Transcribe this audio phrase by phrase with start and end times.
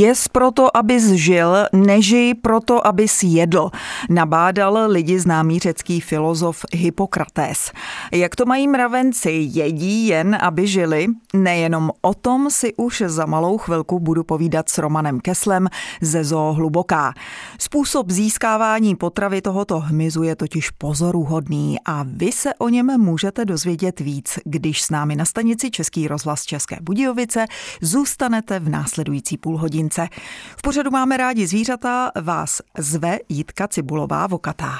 [0.00, 3.70] Jes proto, abys žil, nežij proto, abys jedl,
[4.08, 7.72] nabádal lidi známý řecký filozof Hippokrates.
[8.12, 11.06] Jak to mají mravenci, jedí jen, aby žili?
[11.34, 15.68] Nejenom o tom si už za malou chvilku budu povídat s Romanem Keslem
[16.00, 17.12] ze Zoo Hluboká.
[17.58, 24.00] Způsob získávání potravy tohoto hmyzu je totiž pozoruhodný a vy se o něm můžete dozvědět
[24.00, 27.46] víc, když s námi na stanici Český rozhlas České Budějovice
[27.80, 30.16] zůstanete v následující půl hodiny hodince.
[30.58, 34.72] V pořadu máme rádi zvířata, vás zve Jitka Cibulová Vokatá.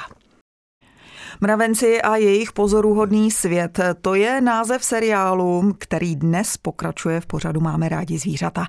[1.41, 7.89] Mravenci a jejich pozoruhodný svět, to je název seriálu, který dnes pokračuje v pořadu Máme
[7.89, 8.65] rádi zvířata.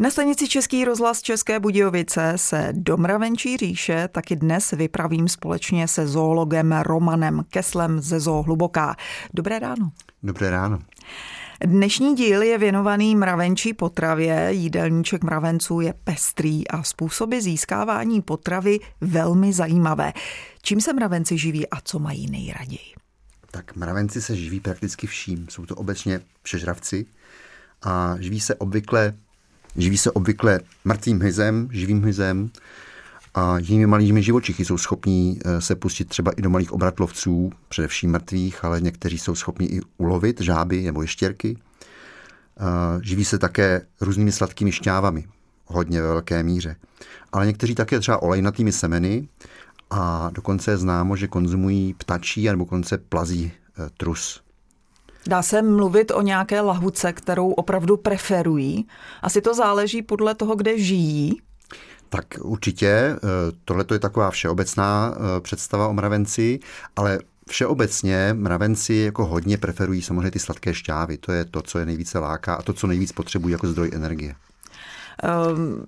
[0.00, 6.06] Na stanici Český rozhlas České Budějovice se do mravenčí říše taky dnes vypravím společně se
[6.06, 8.96] zoologem Romanem Keslem ze Zoo Hluboká.
[9.34, 9.90] Dobré ráno.
[10.22, 10.78] Dobré ráno.
[11.66, 14.48] Dnešní díl je věnovaný mravenčí potravě.
[14.50, 20.12] Jídelníček mravenců je pestrý a způsoby získávání potravy velmi zajímavé.
[20.62, 22.94] Čím se mravenci živí a co mají nejraději?
[23.50, 25.46] Tak mravenci se živí prakticky vším.
[25.50, 27.06] Jsou to obecně všežravci
[27.82, 29.14] a živí se obvykle,
[29.76, 32.50] živí se obvykle mrtvým hyzem, živým hyzem,
[33.34, 38.10] a jinými malými živočichy jsou schopní eh, se pustit třeba i do malých obratlovců, především
[38.10, 41.56] mrtvých, ale někteří jsou schopni i ulovit žáby nebo ještěrky.
[43.02, 45.26] Živí se také různými sladkými šťávami,
[45.66, 46.76] hodně ve velké míře.
[47.32, 49.28] Ale někteří také třeba olejnatými semeny
[49.90, 54.40] a dokonce je známo, že konzumují ptačí nebo dokonce plazí eh, trus.
[55.26, 58.86] Dá se mluvit o nějaké lahuce, kterou opravdu preferují?
[59.22, 61.40] Asi to záleží podle toho, kde žijí.
[62.16, 63.18] Tak určitě, eh,
[63.64, 66.60] tohle je taková všeobecná eh, představa o mravenci,
[66.96, 71.16] ale Všeobecně mravenci jako hodně preferují samozřejmě ty sladké šťávy.
[71.16, 74.34] To je to, co je nejvíce láká a to, co nejvíc potřebují jako zdroj energie.
[75.52, 75.86] Um,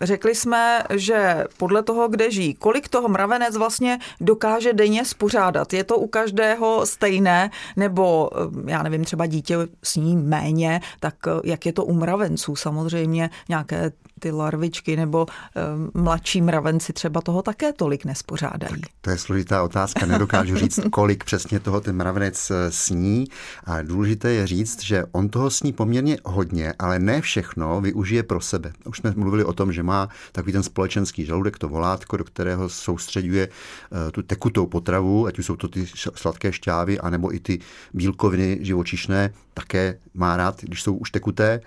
[0.00, 5.72] řekli jsme, že podle toho, kde žijí, kolik toho mravenec vlastně dokáže denně spořádat?
[5.72, 8.30] Je to u každého stejné, nebo
[8.66, 11.14] já nevím, třeba dítě sní méně, tak
[11.44, 12.56] jak je to u mravenců?
[12.56, 15.26] Samozřejmě nějaké ty larvičky nebo
[15.56, 18.80] e, mladší mravenci třeba toho také tolik nespořádají.
[18.80, 23.24] Tak to je složitá otázka, nedokážu říct, kolik přesně toho ten mravenec eh, sní.
[23.64, 28.40] A důležité je říct, že on toho sní poměrně hodně, ale ne všechno využije pro
[28.40, 28.72] sebe.
[28.84, 32.68] Už jsme mluvili o tom, že má takový ten společenský žaludek, to volátko, do kterého
[32.68, 37.58] soustředuje e, tu tekutou potravu, ať už jsou to ty sladké šťávy, anebo i ty
[37.94, 41.60] bílkoviny živočišné, také má rád, když jsou už tekuté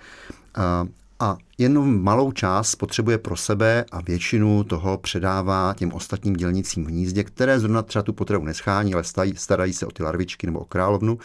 [1.20, 6.88] a jenom malou část potřebuje pro sebe a většinu toho předává těm ostatním dělnicím v
[6.88, 10.64] hnízdě, které zrovna třeba tu potravu neschání, ale starají se o ty larvičky nebo o
[10.64, 11.18] královnu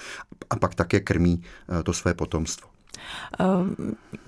[0.49, 1.41] a pak také krmí
[1.79, 2.74] eh, to své potomstvo.
[3.39, 3.75] Ehm,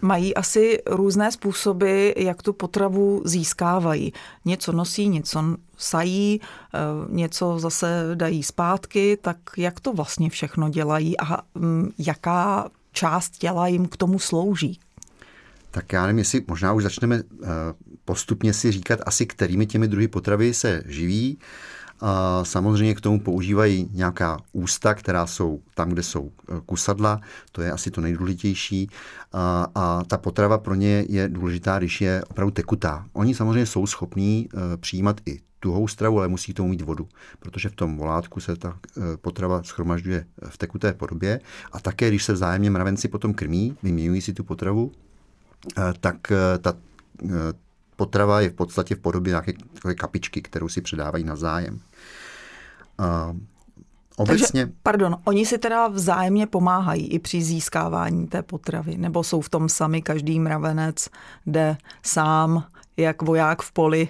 [0.01, 4.13] mají asi různé způsoby, jak tu potravu získávají.
[4.45, 5.43] Něco nosí, něco
[5.77, 6.41] sají,
[6.73, 13.37] ehm, něco zase dají zpátky, tak jak to vlastně všechno dělají a mm, jaká část
[13.37, 14.79] těla jim k tomu slouží?
[15.71, 17.47] tak já nevím, jestli možná už začneme eh,
[18.05, 21.37] postupně si říkat asi, kterými těmi druhy potravy se živí.
[21.99, 27.21] A samozřejmě k tomu používají nějaká ústa, která jsou tam, kde jsou eh, kusadla,
[27.51, 28.89] to je asi to nejdůležitější.
[29.33, 33.05] A, a ta potrava pro ně je důležitá, když je opravdu tekutá.
[33.13, 37.07] Oni samozřejmě jsou schopní eh, přijímat i tuhou stravu, ale musí tomu mít vodu,
[37.39, 38.77] protože v tom volátku se ta
[39.21, 41.39] potrava schromažďuje v tekuté podobě
[41.71, 44.91] a také, když se vzájemně mravenci potom krmí, vyměňují si tu potravu,
[45.99, 46.31] tak
[46.61, 46.73] ta
[47.97, 49.53] potrava je v podstatě v podobě nějaké
[49.97, 51.79] kapičky, kterou si předávají na zájem.
[54.15, 54.65] Obecně...
[54.65, 59.49] Takže, pardon, oni si teda vzájemně pomáhají i při získávání té potravy, nebo jsou v
[59.49, 61.09] tom sami, každý mravenec
[61.45, 62.63] jde sám,
[62.97, 64.07] jak voják v poli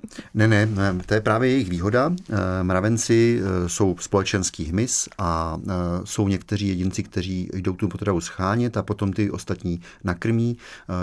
[0.34, 0.68] ne, ne,
[1.06, 2.12] to je právě jejich výhoda.
[2.30, 5.72] Eh, mravenci eh, jsou společenský hmyz a eh,
[6.04, 10.56] jsou někteří jedinci, kteří jdou tu potravu schánět a potom ty ostatní nakrmí.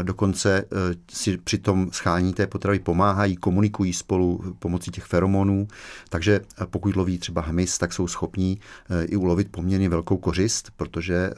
[0.04, 0.66] Dokonce
[1.12, 5.68] si při tom schání té potravy pomáhají, komunikují spolu pomocí těch feromonů.
[6.10, 8.60] Takže pokud loví třeba hmyz, tak jsou schopní
[9.06, 11.30] i ulovit poměrně velkou kořist, protože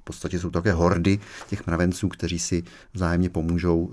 [0.00, 1.18] v podstatě jsou také hordy
[1.48, 2.62] těch mravenců, kteří si
[2.94, 3.92] vzájemně pomůžou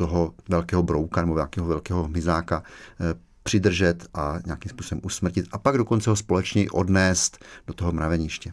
[0.00, 2.62] toho velkého brouka nebo nějakého velkého hmyzáka
[3.00, 8.52] eh, přidržet a nějakým způsobem usmrtit a pak dokonce ho společně odnést do toho mraveniště.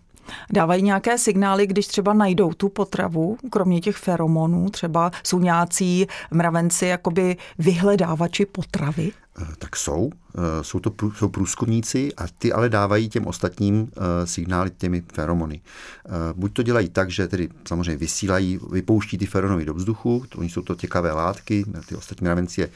[0.54, 7.38] Dávají nějaké signály, když třeba najdou tu potravu, kromě těch feromonů, třeba nějací mravenci jakoby
[7.60, 9.12] vyhledávači potravy?
[9.58, 10.10] Tak jsou.
[10.38, 15.62] Eh, jsou to jsou průzkumníci a ty ale dávají těm ostatním eh, signály těmi feromony.
[16.36, 20.50] Buď to dělají tak, že tedy samozřejmě vysílají, vypouští ty feromony do vzduchu, to oni
[20.50, 22.70] jsou to těkavé látky, ty ostatní mravenci je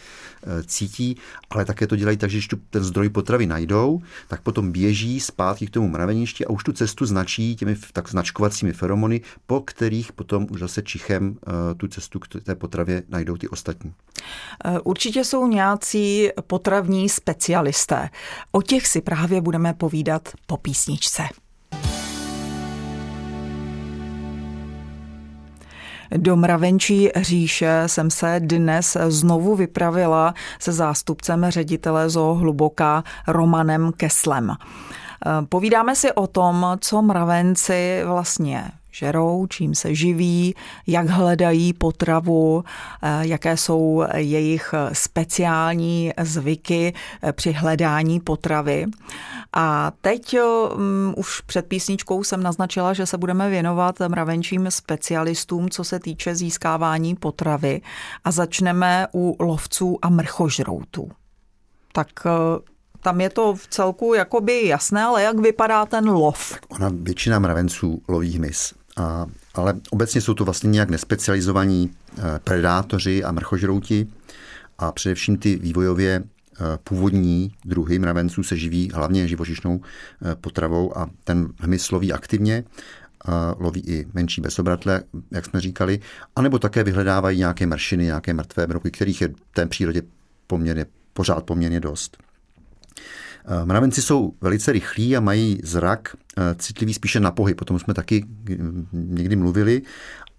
[0.66, 1.18] cítí,
[1.50, 5.20] ale také to dělají tak, že když tu ten zdroj potravy najdou, tak potom běží
[5.20, 10.12] zpátky k tomu mraveništi a už tu cestu značí těmi tak značkovacími feromony, po kterých
[10.12, 11.38] potom už zase čichem
[11.78, 13.94] tu cestu k té potravě najdou ty ostatní.
[14.84, 18.10] Určitě jsou nějací potravní specialisté.
[18.52, 21.24] O těch si právě budeme povídat po písničce.
[26.18, 34.52] Do mravenčí říše jsem se dnes znovu vypravila se zástupcem ředitele zoo Hluboká Romanem Keslem.
[35.50, 38.72] Povídáme si o tom, co mravenci vlastně
[39.02, 40.56] žerou, čím se živí,
[40.88, 48.86] jak hledají potravu, eh, jaké jsou jejich speciální zvyky eh, při hledání potravy.
[49.54, 55.84] A teď um, už před písničkou jsem naznačila, že se budeme věnovat mravenčím specialistům, co
[55.84, 57.82] se týče získávání potravy
[58.24, 61.12] a začneme u lovců a mrchožroutů.
[61.94, 62.08] Tak
[63.02, 66.60] tam je to v celku jakoby jasné, ale jak vypadá ten lov?
[66.70, 68.74] Ona většina mravenců loví hmyz.
[68.98, 74.08] A, ale obecně jsou to vlastně nějak nespecializovaní eh, predátoři a mrchožrouti
[74.78, 81.10] a především ty vývojově eh, původní druhy mravenců se živí hlavně živočišnou eh, potravou a
[81.24, 82.64] ten hmyz loví aktivně,
[83.60, 86.00] loví i menší bezobratle, jak jsme říkali,
[86.36, 90.02] anebo také vyhledávají nějaké mršiny, nějaké mrtvé brouky, kterých je v té přírodě
[90.48, 92.18] poměrně, pořád poměrně dost.
[93.46, 97.94] Eh, mravenci jsou velice rychlí a mají zrak eh, citlivý spíše na pohyb, potom jsme
[97.94, 98.26] taky
[98.94, 99.82] někdy mluvili.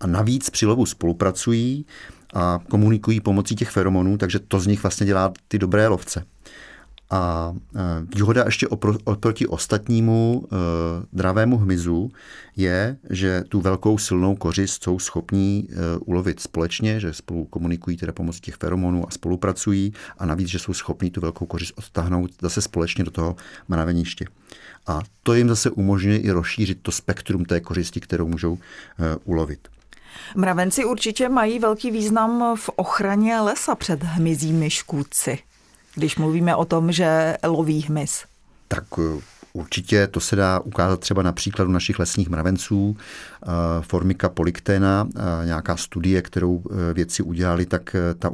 [0.01, 1.87] A navíc při lovu spolupracují
[2.35, 6.25] a komunikují pomocí těch feromonů, takže to z nich vlastně dělá ty dobré lovce.
[7.13, 7.81] A e,
[8.17, 8.69] výhoda ještě
[9.05, 10.57] oproti ostatnímu e,
[11.13, 12.11] dravému hmyzu
[12.57, 18.13] je, že tu velkou silnou kořist jsou schopní e, ulovit společně, že spolu komunikují teda
[18.13, 22.63] pomocí těch feromonů a spolupracují a navíc, že jsou schopní tu velkou kořist odtáhnout zase
[22.63, 23.37] společně do toho
[23.69, 24.25] mraveniště.
[24.87, 28.59] A to jim zase umožňuje i rozšířit to spektrum té kořisti, kterou můžou
[29.25, 29.69] ulovit.
[30.37, 35.39] Mravenci určitě mají velký význam v ochraně lesa před hmyzími škůdci
[35.95, 38.25] když mluvíme o tom, že loví hmyz?
[38.69, 39.21] Tak eh,
[39.55, 42.97] Určitě to se dá ukázat třeba na příkladu našich lesních mravenců.
[42.97, 43.47] Eh,
[43.81, 46.63] Formika poliktena, eh, nějaká studie, kterou
[46.95, 48.31] vědci udělali, tak ta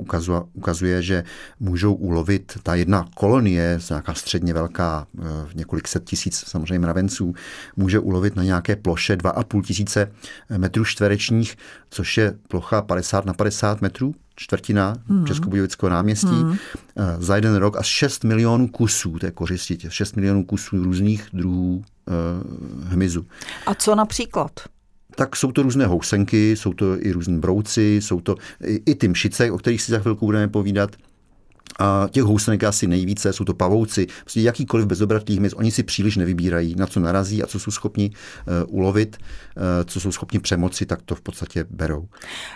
[0.54, 1.24] ukazuje, že
[1.60, 5.06] můžou ulovit ta jedna kolonie, nějaká středně velká,
[5.54, 7.34] několik set tisíc samozřejmě mravenců,
[7.76, 10.12] může ulovit na nějaké ploše 2,5 tisíce
[10.56, 11.56] metrů čtverečních,
[11.90, 15.26] což je plocha 50 na 50 metrů čtvrtina mm.
[15.26, 16.56] Českobudějovického náměstí, mm.
[17.18, 22.88] za jeden rok a 6 milionů kusů té kořisti, 6 milionů kusů různých druhů uh,
[22.88, 23.26] hmyzu.
[23.66, 24.50] A co například?
[25.18, 29.08] tak jsou to různé housenky, jsou to i různé brouci, jsou to i, i ty
[29.08, 30.96] mšice, o kterých si za chvilku budeme povídat.
[31.78, 36.16] A těch housenek asi nejvíce, jsou to pavouci, prostě jakýkoliv bezobratlý hmyz, oni si příliš
[36.16, 39.16] nevybírají, na co narazí a co jsou schopni uh, ulovit,
[39.56, 42.08] uh, co jsou schopni přemoci, tak to v podstatě berou.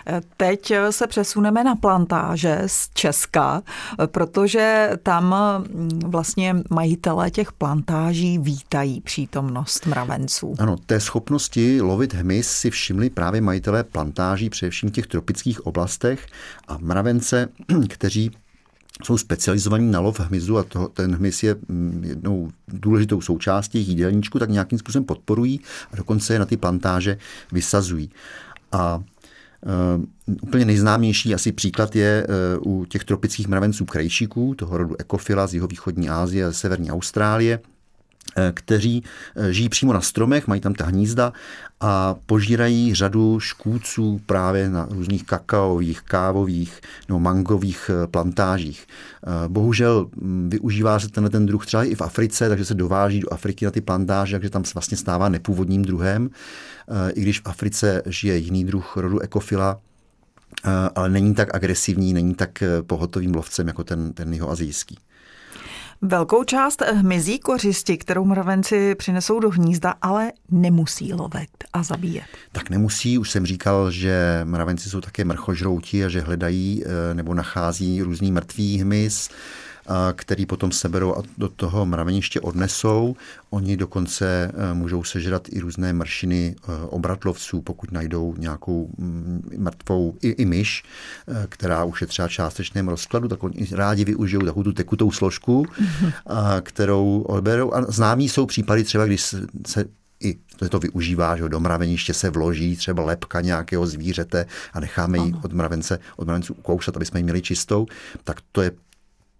[0.07, 3.61] Eh, teď se přesuneme na plantáže z Česka,
[4.05, 10.55] protože tam mm, vlastně majitelé těch plantáží vítají přítomnost mravenců.
[10.59, 16.27] Ano, té schopnosti lovit hmyz si všimli právě majitelé plantáží, především v těch tropických oblastech
[16.67, 17.49] a mravence,
[17.87, 18.31] kteří
[19.03, 24.39] jsou specializovaní na lov hmyzu a to, ten hmyz je mm, jednou důležitou součástí jídelníčku,
[24.39, 25.59] tak nějakým způsobem podporují
[25.91, 27.17] a dokonce je na ty plantáže
[27.51, 28.09] vysazují.
[28.71, 29.03] A
[29.97, 30.03] Uh,
[30.41, 32.27] úplně nejznámější asi příklad je
[32.65, 37.59] uh, u těch tropických mravenců krejšíků, toho rodu ekofila z jihovýchodní Asie a severní Austrálie,
[38.51, 39.03] kteří
[39.35, 41.33] eh, žijí přímo na stromech, mají tam ta hnízda
[41.79, 48.87] a požírají řadu škůdců právě na různých kakaových, kávových nebo mangových eh, plantážích.
[49.47, 53.33] Bohužel mm, využívá se tenhle ten druh třeba i v Africe, takže se dováží do
[53.33, 56.29] Afriky na ty plantáže, takže tam se vlastně stává nepůvodním druhem,
[57.13, 59.79] i když v Africe žije jiný druh rodu ekofila,
[60.95, 64.97] ale není tak agresivní, není tak pohotovým lovcem jako ten, ten jeho azijský.
[66.05, 72.25] Velkou část hmyzí kořisti, kterou mravenci přinesou do hnízda, ale nemusí lovit a zabíjet.
[72.51, 77.33] Tak nemusí, už jsem říkal, že mravenci jsou také mrchožrouti a že hledají eh, nebo
[77.33, 79.29] nachází různý mrtvý hmyz.
[80.15, 83.15] Který potom seberou a do toho mraveniště odnesou.
[83.49, 86.55] Oni dokonce můžou sežrat i různé mršiny
[86.89, 90.83] obratlovců, pokud najdou nějakou mm, mrtvou i, i myš,
[91.49, 95.65] která už je třeba částečném rozkladu, tak oni rádi využijou takovou tu tekutou složku,
[96.61, 97.73] kterou odberou.
[97.73, 99.21] A známí jsou případy třeba, když
[99.67, 99.85] se
[100.23, 100.37] i
[100.69, 105.53] to využívá, že do mraveniště se vloží třeba lepka nějakého zvířete a necháme ji od
[105.53, 107.85] mravence, od mravenců ukousat, aby jsme ji měli čistou,
[108.23, 108.71] tak to je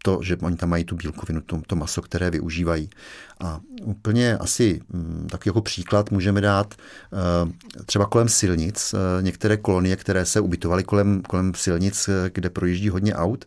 [0.05, 2.89] to, že oni tam mají tu bílkovinu, to, to maso, které využívají.
[3.39, 9.57] A úplně asi mm, tak jako příklad můžeme dát eh, třeba kolem silnic, eh, některé
[9.57, 13.45] kolonie, které se ubytovaly kolem, kolem silnic, eh, kde projíždí hodně aut,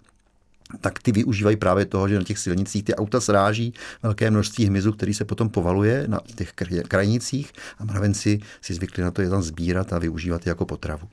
[0.80, 4.92] tak ty využívají právě toho, že na těch silnicích ty auta sráží velké množství hmyzu,
[4.92, 6.52] který se potom povaluje na těch
[6.88, 11.08] krajnicích a mravenci si zvykli na to je tam sbírat a využívat je jako potravu.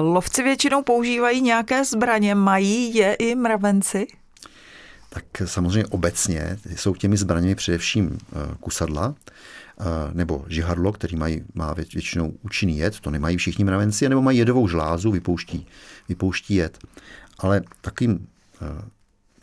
[0.00, 4.06] Lovci většinou používají nějaké zbraně, mají je i mravenci?
[5.16, 9.14] Tak samozřejmě obecně jsou těmi zbraněmi především eh, kusadla,
[9.80, 14.38] eh, nebo žihadlo, který mají, má většinou účinný jed, to nemají všichni mravenci, nebo mají
[14.38, 15.66] jedovou žlázu, vypouští,
[16.08, 16.78] vypouští jed.
[17.38, 18.26] Ale takým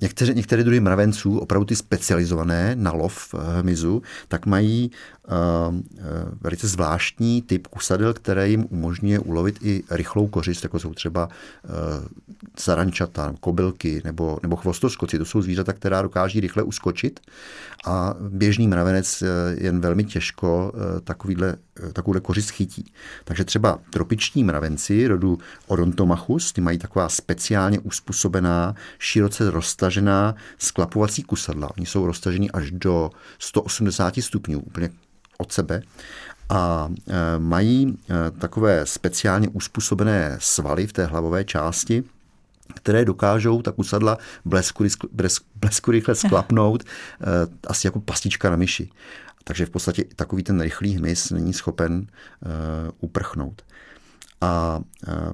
[0.02, 4.92] Některé, některé druhy mravenců, opravdu ty specializované na lov hmyzu, tak mají
[6.42, 11.72] velice zvláštní typ kusadel, které jim umožňuje ulovit i rychlou kořist, jako jsou třeba uh,
[12.60, 15.18] sarančata, kobylky nebo, nebo chvostoskoci.
[15.18, 17.20] To jsou zvířata, která dokáží rychle uskočit
[17.86, 19.24] a běžný mravenec
[19.58, 21.56] jen velmi těžko takovýhle,
[21.94, 22.94] takovouhle kořist chytí.
[23.24, 25.38] Takže třeba tropiční mravenci rodu
[25.68, 31.70] Odontomachus, ty mají taková speciálně uspůsobená, široce roztažená sklapovací kusadla.
[31.78, 34.90] Oni jsou roztaženi až do 180 stupňů, úplně
[35.44, 35.82] od sebe
[36.50, 42.04] a e, mají e, takové speciálně uspůsobené svaly v té hlavové části,
[42.76, 44.84] které dokážou ta kusadla blesku,
[45.56, 46.88] blesku rychle sklapnout, e,
[47.68, 48.90] asi jako pastička na myši.
[49.44, 52.08] Takže v podstatě takový ten rychlý hmyz není schopen
[53.00, 53.62] uprchnout.
[54.42, 54.80] A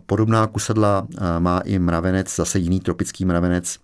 [0.05, 1.07] podobná kusadla
[1.39, 3.79] má i mravenec, zase jiný tropický mravenec,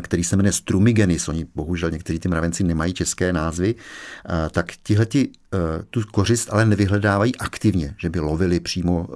[0.00, 5.28] který se jmenuje Strumigenis, oni bohužel někteří ty mravenci nemají české názvy, eh, tak tihleti
[5.28, 5.47] eh,
[5.90, 9.08] tu kořist ale nevyhledávají aktivně, že by lovili přímo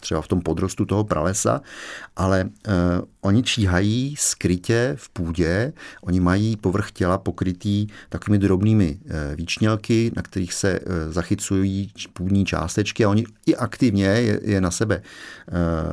[0.00, 1.60] třeba v tom podrostu toho pralesa,
[2.16, 2.48] ale
[3.20, 8.98] oni číhají skrytě v půdě, oni mají povrch těla pokrytý takovými drobnými
[9.34, 14.06] výčnělky, na kterých se zachycují půdní částečky a oni i aktivně
[14.42, 15.02] je, na sebe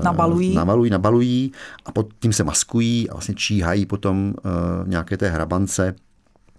[0.04, 0.56] nabalují.
[0.56, 1.52] nabalují, nabalují
[1.86, 4.34] a pod tím se maskují a vlastně číhají potom
[4.86, 5.96] nějaké té hrabance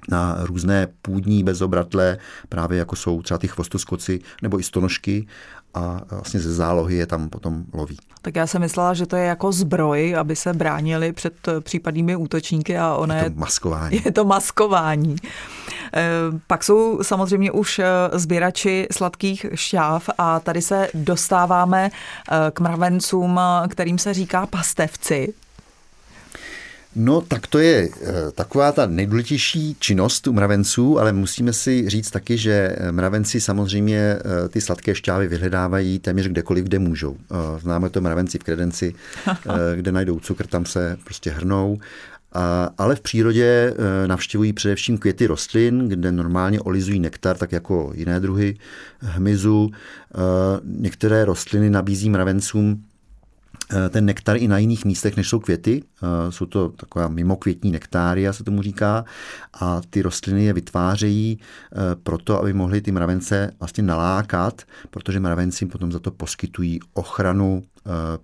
[0.08, 5.26] na různé půdní bezobratle, právě jako jsou třeba ty chvostoskoci nebo i stonožky
[5.74, 7.96] a vlastně ze zálohy je tam potom loví.
[8.22, 12.78] Tak já jsem myslela, že to je jako zbroj, aby se bránili před případnými útočníky
[12.78, 14.00] a ono je to maskování.
[14.04, 15.16] Je to maskování.
[15.94, 16.02] Eh,
[16.46, 21.90] pak jsou samozřejmě už eh, sběrači sladkých šťáv a tady se dostáváme
[22.50, 25.34] k mravencům, kterým se říká pastevci.
[26.98, 32.10] No, tak to je eh, taková ta nejdůležitější činnost u mravenců, ale musíme si říct
[32.10, 37.16] taky, že eh, mravenci samozřejmě eh, ty sladké šťávy vyhledávají téměř kdekoliv, kde můžou.
[37.58, 38.94] Známe to mravenci v kredenci,
[39.76, 41.78] kde najdou cukr, tam se prostě hrnou.
[42.78, 43.74] Ale v přírodě
[44.06, 48.56] navštěvují především květy rostlin, kde normálně olizují nektar, tak jako jiné druhy
[49.00, 49.70] hmyzu.
[50.64, 52.84] Některé rostliny nabízí mravencům
[53.90, 55.82] ten nektar i na jiných místech, než jsou květy.
[56.02, 59.04] Eh, jsou to taková mimokvětní nektária, se tomu říká,
[59.60, 65.66] a ty rostliny je vytvářejí eh, proto, aby mohly ty mravence vlastně nalákat, protože mravenci
[65.66, 67.62] potom za to poskytují ochranu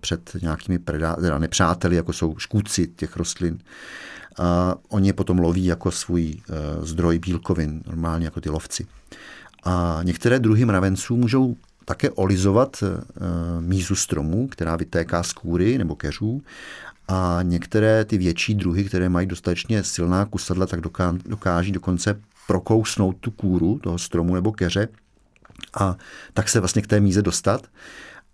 [0.00, 3.58] před nějakými predá, nepřáteli, jako jsou škůdci těch rostlin.
[4.38, 6.34] A oni je potom loví jako svůj
[6.80, 8.86] zdroj bílkovin, normálně jako ty lovci.
[9.64, 11.56] A některé druhy mravenců můžou
[11.92, 16.42] také olizovat eh, mízu stromů, která vytéká z kůry nebo keřů.
[17.08, 20.80] A některé ty větší druhy, které mají dostatečně silná kusadla, tak
[21.24, 24.88] dokáží dokonce prokousnout tu kůru toho stromu nebo keře
[25.74, 25.96] a
[26.34, 27.66] tak se vlastně k té míze dostat.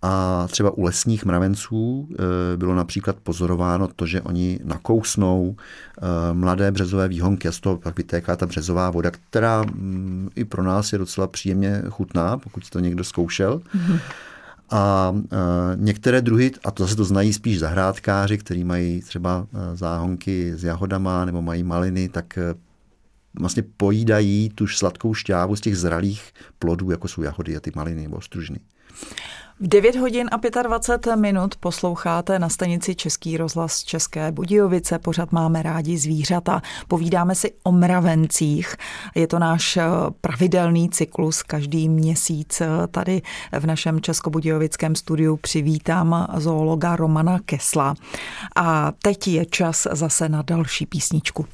[0.01, 6.71] A třeba u lesních mravenců eh, bylo například pozorováno to, že oni nakousnou eh, mladé
[6.71, 10.93] březové výhonky a z toho pak vytéká ta březová voda, která mm, i pro nás
[10.93, 13.57] je docela příjemně chutná, pokud to někdo zkoušel.
[13.57, 13.99] Mm-hmm.
[14.71, 15.37] A e,
[15.75, 21.25] některé druhy, a to zase to znají spíš zahrádkáři, kteří mají třeba záhonky s jahodama
[21.25, 22.39] nebo mají maliny, tak
[23.39, 28.03] vlastně pojídají tu sladkou šťávu z těch zralých plodů, jako jsou jahody a ty maliny
[28.03, 28.59] nebo stružny.
[29.61, 34.99] V 9 hodin a 25 minut posloucháte na stanici Český rozhlas České Budějovice.
[34.99, 36.61] Pořád máme rádi zvířata.
[36.87, 38.75] Povídáme si o mravencích.
[39.15, 39.83] Je to náš eh,
[40.21, 41.43] pravidelný cyklus.
[41.43, 43.21] Každý měsíc eh, tady
[43.59, 47.95] v našem Českobudějovickém studiu přivítám zoologa Romana Kesla.
[48.55, 51.45] A teď je čas zase na další písničku.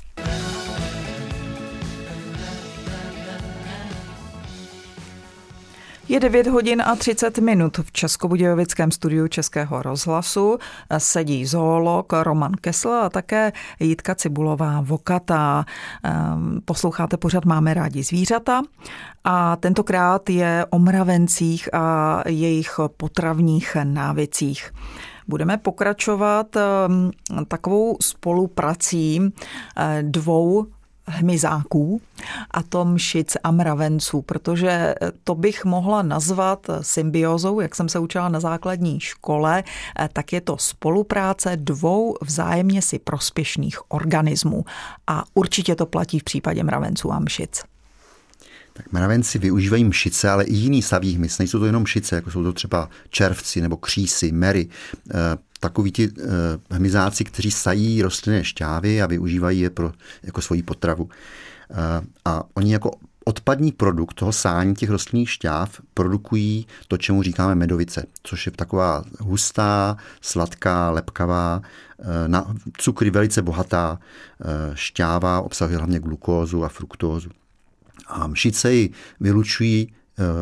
[6.10, 10.58] Je 9 hodin a 30 minut v Českobudějovickém studiu Českého rozhlasu.
[10.98, 15.66] Sedí zoolog Roman Kessel a také Jitka Cibulová Vokata.
[16.04, 18.62] Ehm, posloucháte pořád Máme rádi zvířata
[19.24, 24.72] a tentokrát je o mravencích a jejich potravních návycích
[25.28, 27.12] budeme pokračovat ehm,
[27.48, 29.22] takovou spoluprací
[29.78, 30.66] eh, dvou
[31.08, 32.02] hmyzáků
[32.52, 38.30] a to mšic a mravenců, protože to bych mohla nazvat symbiozou, jak jsem se učila
[38.30, 39.64] na základní škole,
[40.14, 44.66] tak je to spolupráce dvou vzájemně si prospěšných organismů.
[45.08, 47.75] A určitě to platí v případě mravenců a mšic.
[48.78, 51.40] Tak mravenci využívají mšice, ale i jiný saví hmyz.
[51.40, 54.68] Nejsou to jenom mšice, jako jsou to třeba červci nebo křísy, mery.
[55.10, 55.14] Eh,
[55.60, 56.22] takoví ti eh,
[56.72, 59.92] hmyzáci, kteří sají rostlinné šťávy a využívají je pro,
[60.24, 61.10] jako svoji potravu.
[61.72, 61.76] Eh,
[62.26, 62.92] a oni jako
[63.26, 69.04] odpadní produkt toho sání těch rostlinných šťáv produkují to, čemu říkáme medovice, což je taková
[69.20, 71.62] hustá, sladká, lepkavá,
[72.28, 74.00] na cukry velice bohatá
[74.74, 77.30] šťáva, obsahuje hlavně glukózu a fruktózu.
[78.08, 79.94] A mšice ji vylučují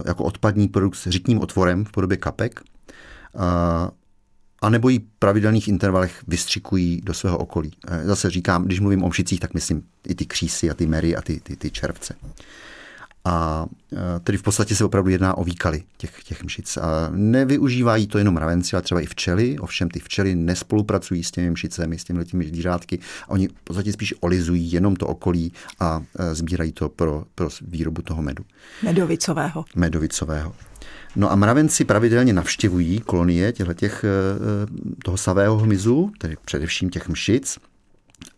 [0.05, 2.61] jako odpadní produkt s řitním otvorem v podobě kapek
[4.63, 7.71] a nebo ji pravidelných intervalech vystřikují do svého okolí.
[7.87, 11.15] Eh, zase říkám, když mluvím o mšicích, tak myslím i ty křísy a ty mery
[11.15, 12.15] a ty, ty, ty červce.
[13.25, 16.77] A eh, tedy v podstatě se opravdu jedná o výkaly těch, těch mšic.
[16.77, 19.59] A nevyužívají to jenom mravenci, ale třeba i včely.
[19.59, 22.99] Ovšem ty včely nespolupracují s těmi mšicemi, s těmi těmi zvířátky.
[23.27, 28.01] Oni v podstatě spíš olizují jenom to okolí a eh, sbírají to pro, pro výrobu
[28.01, 28.43] toho medu.
[28.83, 29.65] Medovicového.
[29.75, 30.55] Medovicového.
[31.15, 34.07] No a mravenci pravidelně navštěvují kolonie těch, eh,
[35.03, 37.57] toho savého hmyzu, tedy především těch mšic.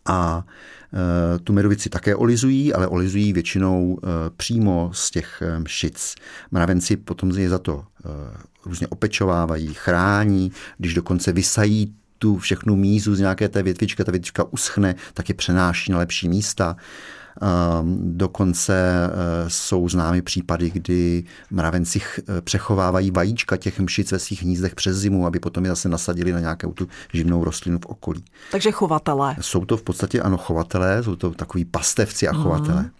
[0.06, 6.14] A eh, tu medovici také olizují, ale olizují většinou eh, přímo z těch mšic.
[6.50, 7.84] Mravenci potom je za to
[8.66, 14.44] různě opečovávají, chrání, když dokonce vysají tu všechnu mízu z nějaké té větvičky, ta větvička
[14.50, 16.76] uschne, tak je přenáší na lepší místa.
[17.40, 19.10] Ehm, dokonce eh,
[19.50, 25.26] jsou známy případy, kdy mravenci eh, přechovávají vajíčka těch mšic ve svých hnízdech přes zimu,
[25.26, 28.24] aby potom je zase nasadili na nějakou tu živnou rostlinu v okolí.
[28.52, 29.36] Takže chovatelé.
[29.40, 32.82] Jsou to v podstatě ano chovatelé, jsou to takový pastevci a chovatelé.
[32.82, 32.90] Mm.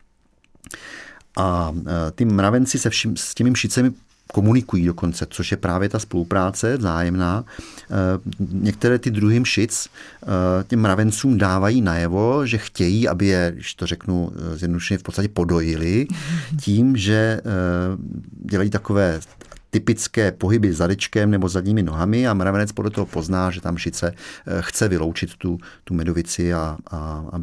[1.37, 3.93] A eh, ty mravenci se všim, s těmi mšicemi
[4.33, 7.45] komunikují dokonce, což je právě ta spolupráce vzájemná.
[7.45, 7.95] Eh,
[8.39, 9.89] některé ty druhy mšic
[10.23, 10.27] eh,
[10.65, 15.29] těm mravencům dávají najevo, že chtějí, aby je, když to řeknu eh, zjednodušeně, v podstatě
[15.29, 16.07] podojili
[16.61, 17.41] tím, že
[18.45, 19.21] dělají takové
[19.71, 24.59] typické pohyby zadečkem nebo zadními nohami a mravenec podle toho pozná, že tam šice eh,
[24.61, 26.97] chce vyloučit tu, tu medovici a, a,
[27.33, 27.41] a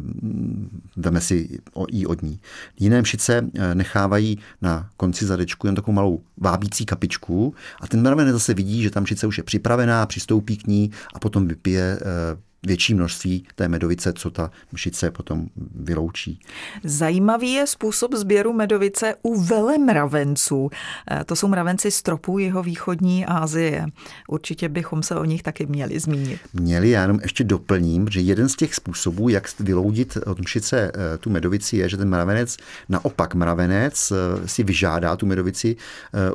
[0.96, 1.60] veme si
[1.90, 2.40] ji od ní.
[2.78, 8.32] Jiné mšice eh, nechávají na konci zadečku jen takovou malou vábící kapičku a ten mravenec
[8.32, 12.36] zase vidí, že tam šice už je připravená, přistoupí k ní a potom vypije eh,
[12.66, 16.40] větší množství té medovice, co ta mšice potom vyloučí.
[16.84, 20.70] Zajímavý je způsob sběru medovice u velemravenců.
[21.10, 23.86] Eh, to jsou mravenci stropů jeho východní Asie.
[24.28, 26.40] Určitě bychom se o nich taky měli zmínit.
[26.52, 31.18] Měli, já jenom ještě doplním, že jeden z těch způsobů, jak vyloudit od mšice eh,
[31.18, 32.56] tu medovici, je, že ten mravenec,
[32.88, 35.76] naopak mravenec eh, si vyžádá tu medovici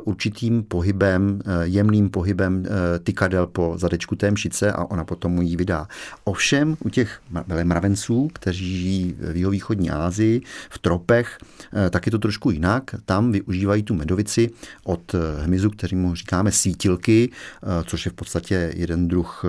[0.04, 2.64] určitým pohybem, jemným pohybem
[3.02, 5.88] tykadel po zadečku té mšice a ona potom mu ji vydá.
[6.24, 7.20] Ovšem u těch
[7.64, 11.38] mravenců, kteří žijí v jihovýchodní Ázii, v tropech,
[11.86, 12.94] eh, tak je to trošku jinak.
[13.04, 14.50] Tam využívají tu medovici
[14.84, 19.44] od eh, hmyzu, kterýmu říkáme sítilky, eh, což je v podstatě jeden druh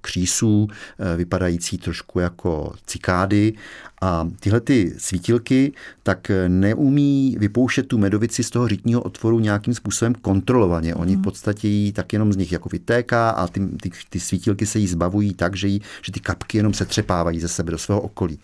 [0.00, 0.68] křísů,
[1.16, 3.52] vypadající trošku jako cikády
[4.00, 10.14] a tyhle ty svítilky tak neumí vypouštět tu medovici z toho řitního otvoru nějakým způsobem
[10.14, 10.94] kontrolovaně.
[10.94, 11.24] Oni v mhm.
[11.24, 14.86] podstatě jí tak jenom z nich jako vytéká a ty, ty, ty svítilky se jí
[14.86, 18.38] zbavují tak, že, jí, že ty kapky jenom se třepávají ze sebe do svého okolí.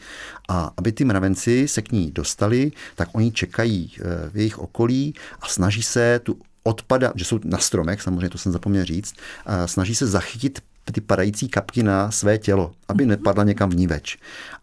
[0.49, 5.15] A aby ty mravenci se k ní dostali, tak oni čekají eh, v jejich okolí
[5.41, 9.15] a snaží se tu odpada, že jsou na stromech, samozřejmě to jsem zapomněl říct,
[9.67, 10.59] snaží se zachytit
[10.93, 14.19] ty padající kapky na své tělo, aby nepadla někam vníveč.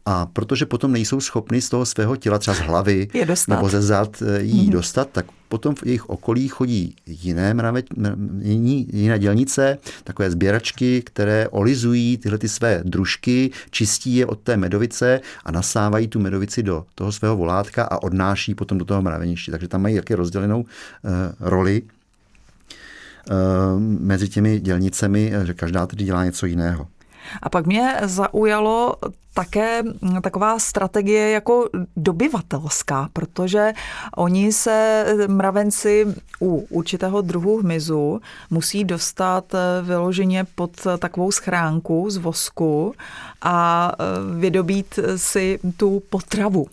[0.05, 3.08] A protože potom nejsou schopni z toho svého těla, třeba z hlavy
[3.47, 4.71] nebo ze zad eh, jí mm-hmm.
[4.71, 7.84] dostat, tak potom v jejich okolí chodí jiné, mrave,
[8.91, 15.21] jiné dělnice, takové sběračky, které olizují tyhle ty své družky, čistí je od té medovice
[15.45, 19.51] a nasávají tu medovici do toho svého volátka a odnáší potom do toho mraveniště.
[19.51, 20.67] Takže tam mají jaké rozdělenou uh,
[21.39, 21.82] roli
[23.79, 26.87] mezi těmi dělnicemi, že každá tedy dělá něco jiného.
[27.41, 28.95] A pak mě zaujalo
[29.33, 29.83] také
[30.21, 33.73] taková strategie jako dobyvatelská, protože
[34.17, 36.05] oni se mravenci
[36.41, 42.93] u určitého druhu hmyzu musí dostat vyloženě pod takovou schránku z vosku
[43.41, 43.91] a
[44.35, 46.67] vydobít si tu potravu.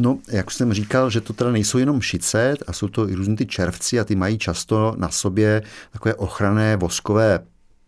[0.00, 3.36] No, jak jsem říkal, že to teda nejsou jenom šice, a jsou to i různý
[3.36, 7.40] ty červci a ty mají často na sobě takové ochranné voskové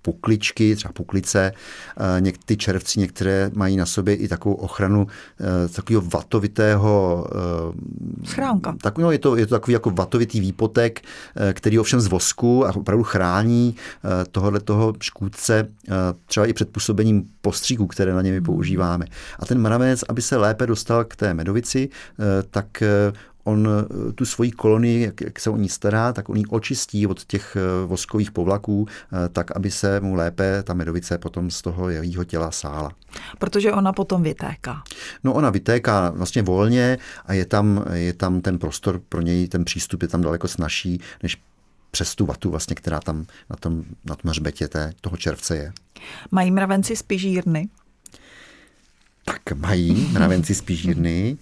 [0.08, 5.68] pukličky, třeba puklice, eh, něk, ty červci některé mají na sobě i takovou ochranu eh,
[5.68, 7.26] takového vatovitého...
[8.22, 8.76] Eh, Schránka.
[8.82, 11.00] Tak, no, je, to, je to takový jako vatovitý výpotek,
[11.52, 13.76] který ovšem z vosku a opravdu chrání
[14.32, 15.68] tohohle toho škůdce
[16.26, 19.06] třeba i před působením postříků, které na němi používáme.
[19.38, 21.88] A ten mravenec, aby se lépe dostal k té medovici,
[22.50, 22.82] tak
[23.44, 27.06] on eh, tu svoji kolonii, jak, jak se o ní stará, tak on ji očistí
[27.06, 31.62] od těch eh, voskových povlaků, eh, tak aby se mu lépe ta medovice potom z
[31.62, 32.90] toho jejího těla sála.
[33.38, 34.82] Protože ona potom vytéká.
[35.24, 39.64] No ona vytéká vlastně volně a je tam, je tam ten prostor pro něj, ten
[39.64, 41.42] přístup je tam daleko snažší, než
[41.90, 45.72] přes tu vatu, vlastně, která tam na tom, na tom hřbetě té, toho červce je.
[46.30, 47.68] Mají mravenci spižírny?
[49.28, 51.36] Tak mají mravenci spižírny.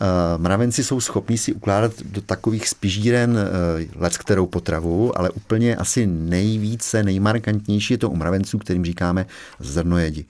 [0.00, 0.04] Eh,
[0.36, 6.06] mravenci jsou schopní si ukládat do takových spižíren eh, let kterou potravu, ale úplně asi
[6.06, 9.26] nejvíce, nejmarkantnější je to u mravenců, kterým říkáme
[9.60, 10.24] zrnojedi.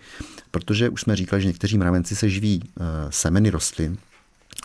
[0.51, 3.97] Protože už jsme říkali, že někteří mravenci se živí eh, semeny rostlin,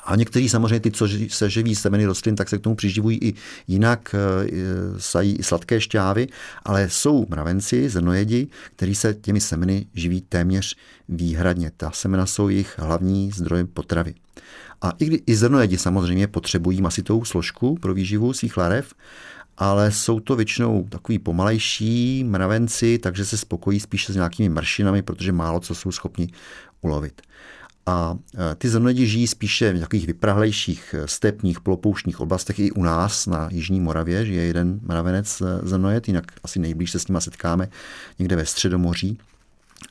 [0.06, 3.34] a někteří samozřejmě ty, co se živí semeny rostlin, tak se k tomu přiživují i
[3.68, 4.50] jinak, e,
[4.98, 6.28] sají i sladké šťávy,
[6.64, 10.76] ale jsou mravenci, zrnojedi, kteří se těmi semeny živí téměř
[11.10, 11.72] výhradně.
[11.78, 14.14] Ta semena jsou jejich hlavní zdrojem potravy.
[14.82, 18.94] A i, kdy, i zrnojedi samozřejmě potřebují masitou složku pro výživu svých larev,
[19.58, 25.32] ale jsou to většinou takový pomalejší mravenci, takže se spokojí spíše s nějakými mršinami, protože
[25.32, 26.28] málo co jsou schopni
[26.82, 27.22] ulovit.
[27.86, 28.18] A
[28.52, 32.60] e, ty zrnojedi žijí spíše v takových vyprahlejších e, stepních, polopouštních oblastech.
[32.60, 37.00] I u nás na Jižní Moravě žije jeden mravenec e, zrnojed, jinak asi nejblíž se
[37.00, 37.70] s nima setkáme
[38.20, 39.18] někde ve Středomoří.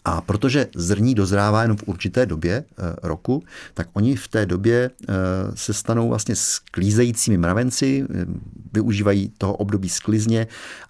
[0.04, 2.64] A protože zrní dozrává jenom v určité době e,
[3.02, 3.42] roku,
[3.74, 5.12] tak oni v té době e,
[5.54, 8.26] se stanou vlastně sklízejícími mravenci, e,
[8.72, 10.46] využívají toho období sklizně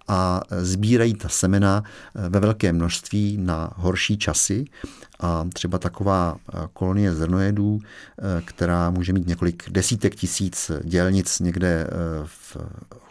[0.08, 1.82] a sbírají ta semena
[2.14, 4.64] ve velké množství na horší časy.
[5.20, 6.36] A třeba taková
[6.72, 7.78] kolonie zrnojedů,
[8.44, 11.86] která může mít několik desítek tisíc dělnic někde
[12.24, 12.56] v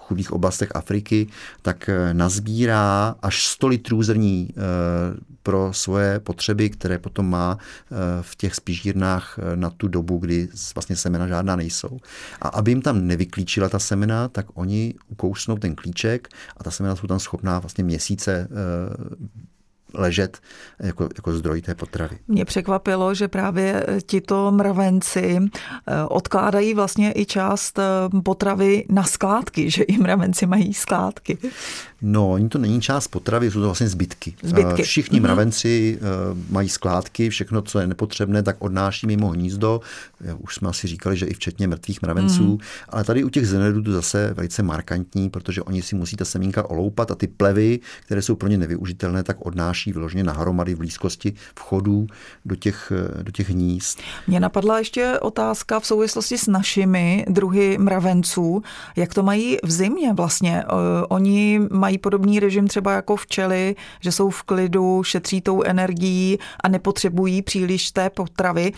[0.04, 1.28] chudých oblastech Afriky,
[1.62, 7.96] tak eh, nazbírá až 100 litrů zrní eh, pro svoje potřeby, které potom má eh,
[8.22, 11.98] v těch spížírnách na tu dobu, kdy vlastně semena žádná nejsou.
[12.42, 16.28] A aby jim tam nevyklíčila ta semena, tak oni ukousnou ten klíček
[16.58, 18.48] a ta semena jsou tam schopná vlastně měsíce
[19.94, 20.40] ležet
[20.80, 22.18] jako, jako zdroj té potravy.
[22.28, 27.84] Mě překvapilo, že právě tito mravenci eh, odkládají vlastně i část eh,
[28.24, 31.38] potravy na skládky, že i mravenci mají skládky.
[32.06, 34.34] No, oni to není část potravy, jsou to vlastně zbytky.
[34.44, 34.82] zbytky.
[34.82, 35.24] Eh, všichni mm-hmm.
[35.24, 36.00] mravenci
[36.50, 39.82] mají skládky, všechno, co je nepotřebné, tak odnáší mimo hnízdo.
[40.38, 42.44] Už jsme asi říkali, že i včetně mrtvých mravenců.
[42.44, 42.58] Mm.
[42.90, 46.70] Ale tady u těch zenedů to zase velice markantní, protože oni si musí ta semínka
[46.70, 51.34] oloupat a ty plevy, které jsou pro ně nevyužitelné, tak odnáší vyloženě nahromady v blízkosti
[51.60, 52.08] vchodů
[52.46, 54.00] do těch, do těch hnízd.
[54.28, 58.64] Mně napadla ještě otázka v souvislosti s našimi druhy mravenců.
[58.96, 60.64] Jak to mají v zimě vlastně?
[61.10, 66.68] Oni mají podobný režim třeba jako včely, že jsou v klidu, šetří tou energií a
[66.68, 68.72] nepotřebují příliš té potravy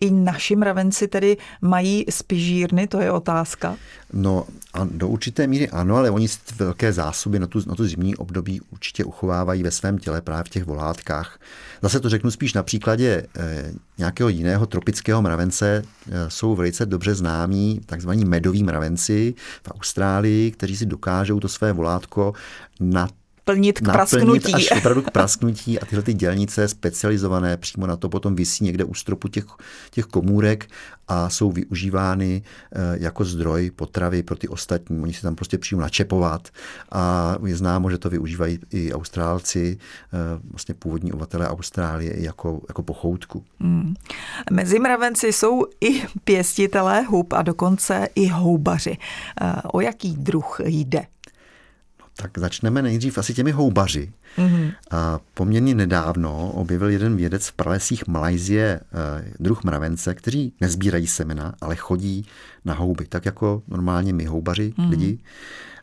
[0.00, 3.76] i naši mravenci tedy mají spižírny, to je otázka?
[4.12, 8.16] No, a do určité míry ano, ale oni velké zásoby na tu, na tu zimní
[8.16, 11.38] období určitě uchovávají ve svém těle právě v těch volátkách.
[11.82, 15.82] Zase to řeknu spíš na příkladě eh, nějakého jiného tropického mravence.
[16.08, 21.72] Eh, jsou velice dobře známí takzvaní medoví mravenci v Austrálii, kteří si dokážou to své
[21.72, 22.32] volátko
[22.80, 23.08] na
[23.50, 24.54] naplnit k prasknutí.
[24.54, 28.84] až opravdu k prasknutí a tyhle ty dělnice specializované přímo na to potom vysí někde
[28.84, 29.44] u stropu těch,
[29.90, 30.68] těch komůrek
[31.08, 35.00] a jsou využívány eh, jako zdroj potravy pro ty ostatní.
[35.00, 36.48] Oni si tam prostě přijou načepovat
[36.92, 39.78] a je známo, že to využívají i Austrálci,
[40.12, 40.16] eh,
[40.50, 43.44] vlastně původní obyvatelé Austrálie jako, jako pochoutku.
[43.60, 43.94] Hmm.
[44.50, 48.96] Mezi mravenci jsou i pěstitelé hub a dokonce i houbaři.
[49.40, 51.06] Eh, o jaký druh jde?
[52.22, 54.12] Tak začneme nejdřív asi těmi houbaři.
[54.38, 54.72] Mm-hmm.
[54.90, 61.54] A poměrně nedávno objevil jeden vědec v pralesích Malajzie eh, druh mravence, kteří nezbírají semena,
[61.60, 62.26] ale chodí
[62.64, 64.90] na houby, tak jako normálně my houbaři, mm-hmm.
[64.90, 65.18] lidi.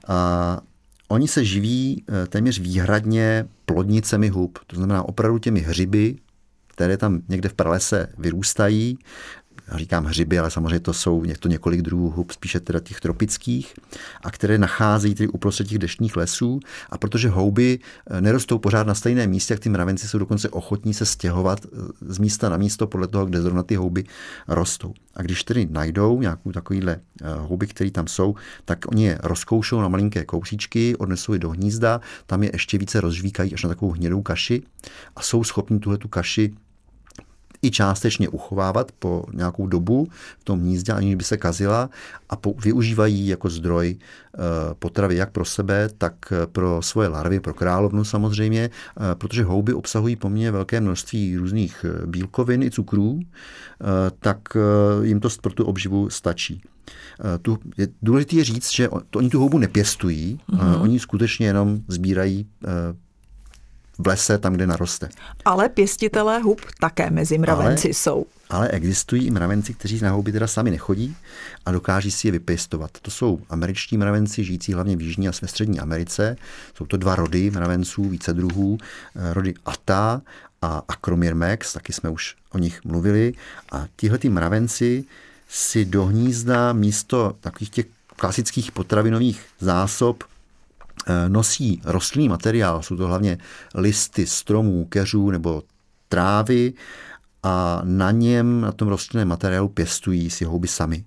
[0.07, 0.61] A
[1.07, 6.15] oni se živí eh, téměř výhradně plodnicemi hub, to znamená opravdu těmi hřiby,
[6.67, 8.97] které tam někde v pralese vyrůstají,
[9.75, 13.73] říkám hřiby, ale samozřejmě to jsou to několik druhů hub, spíše teda těch tropických,
[14.23, 16.59] a které nacházejí tedy uprostřed těch deštních lesů.
[16.89, 20.93] A protože houby eh, nerostou pořád na stejném místě, jak ty mravenci jsou dokonce ochotní
[20.93, 21.69] se stěhovat eh,
[22.01, 24.03] z místa na místo podle toho, kde zrovna ty houby
[24.47, 24.93] rostou.
[25.15, 29.81] A když tedy najdou nějakou takovýhle eh, houby, které tam jsou, tak oni je rozkoušou
[29.81, 33.91] na malinké kousíčky, odnesou je do hnízda, tam je ještě více rozžvíkají až na takovou
[33.91, 34.63] hnědou kaši
[35.15, 36.53] a jsou schopni tuhle tu kaši
[37.61, 40.07] i částečně uchovávat po nějakou dobu
[40.39, 41.89] v tom hnízdě, aniž by se kazila
[42.29, 43.97] a po, využívají jako zdroj e,
[44.73, 46.13] potravy jak pro sebe, tak
[46.51, 48.69] pro svoje larvy, pro královnu samozřejmě, e,
[49.15, 53.25] protože houby obsahují poměrně velké množství různých eh, bílkovin i cukrů, e,
[54.19, 54.37] tak
[55.01, 56.61] jim to pro tu obživu stačí.
[57.41, 60.81] Tu, je důležité říct, že to, oni tu houbu nepěstují, mm-hmm.
[60.81, 62.47] oni skutečně jenom sbírají
[63.99, 65.09] v lese, tam, kde naroste.
[65.45, 68.25] Ale pěstitelé hub také mezi mravenci ale, jsou.
[68.49, 71.15] Ale existují i mravenci, kteří na houby teda sami nechodí
[71.65, 72.91] a dokáží si je vypěstovat.
[73.01, 76.35] To jsou američtí mravenci, žijící hlavně v Jižní a ve Střední Americe.
[76.75, 78.77] Jsou to dva rody mravenců, více druhů.
[79.15, 80.21] Eh, rody Ata
[80.61, 83.33] a Acromyrmex, taky jsme už o nich mluvili.
[83.71, 85.03] A tihle mravenci
[85.49, 90.23] si do hnízda místo takových těch klasických potravinových zásob
[91.27, 93.37] nosí rostlinný materiál, jsou to hlavně
[93.75, 95.63] listy stromů, keřů nebo
[96.09, 96.73] trávy
[97.43, 101.05] a na něm, na tom rostlinném materiálu pěstují si houby sami.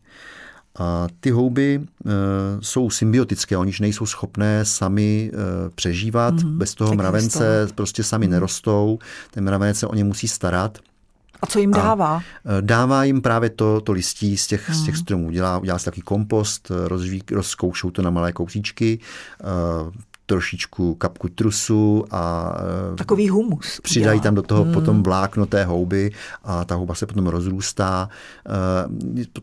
[0.79, 2.11] A ty houby e,
[2.61, 6.57] jsou symbiotické, oni nejsou schopné sami e, přežívat, mm-hmm.
[6.57, 8.31] bez toho mravence prostě sami mm-hmm.
[8.31, 8.99] nerostou,
[9.31, 10.79] ten mravenec se o ně musí starat.
[11.43, 12.15] A co jim dává?
[12.17, 12.23] A
[12.61, 14.79] dává jim právě to, to listí z těch, hmm.
[14.79, 15.03] z těch hmm.
[15.03, 15.31] stromů.
[15.31, 18.99] Dělá, dělá si takový kompost, rozví, rozkoušou to na malé kousíčky,
[19.85, 19.93] uh,
[20.27, 22.55] trošičku kapku trusu a
[22.97, 23.81] takový humus.
[23.83, 24.23] Přidají dělá.
[24.23, 24.73] tam do toho hmm.
[24.73, 26.13] potom vlákno té houby
[26.45, 28.09] a ta houba se potom rozrůstá.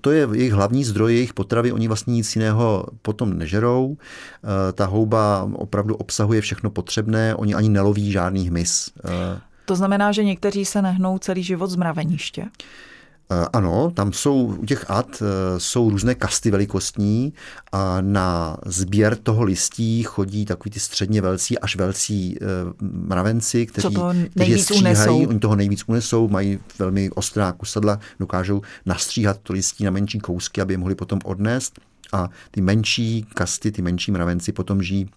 [0.01, 3.97] To je jejich hlavní zdroj, jejich potravy, oni vlastně nic jiného potom nežerou.
[4.73, 8.91] Ta houba opravdu obsahuje všechno potřebné, oni ani neloví žádný hmyz.
[9.67, 12.45] To znamená, že někteří se nehnou celý život z mraveniště?
[13.31, 17.33] Eh, ano, tam jsou u těch ad eh, jsou různé kasty velikostní
[17.71, 22.45] a na sběr toho listí chodí takový ty středně velcí až velcí eh,
[22.81, 23.95] mravenci, kteří,
[24.29, 25.27] kteří je stříhají, unesou.
[25.27, 30.61] oni toho nejvíc unesou, mají velmi ostrá kusadla, dokážou nastříhat to listí na menší kousky,
[30.61, 31.79] aby je mohli potom odnést
[32.13, 35.09] a ty menší kasty, ty menší mravenci potom žijí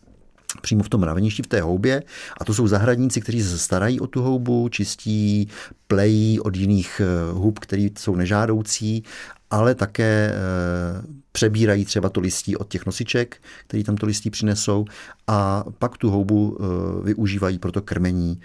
[0.63, 2.03] přímo v tom mraveništi, v té houbě.
[2.41, 5.49] A to jsou zahradníci, kteří se starají o tu houbu, čistí,
[5.87, 9.05] plejí od jiných eh, hub, které jsou nežádoucí,
[9.51, 14.85] ale také eh, přebírají třeba to listí od těch nosiček, který tam to listí přinesou
[15.27, 16.65] a pak tu houbu eh,
[17.05, 18.41] využívají pro to krmení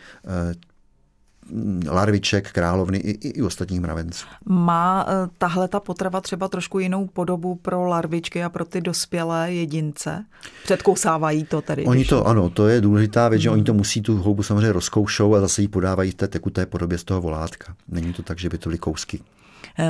[1.89, 4.25] larviček, královny i, i, i ostatních mravenců.
[4.45, 9.53] Má eh, tahle ta potrava třeba trošku jinou podobu pro larvičky a pro ty dospělé
[9.53, 10.25] jedince?
[10.63, 11.85] Předkousávají to tedy?
[11.85, 13.43] Oni to, ano, to je důležitá věc, hmm.
[13.43, 16.65] že oni to musí tu houbu samozřejmě rozkoušou a zase ji podávají v té tekuté
[16.65, 17.75] podobě z toho volátka.
[17.87, 19.19] Není to tak, že by to byly kousky.